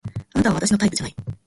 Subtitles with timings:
[0.33, 1.15] あなたは私のタイプじゃない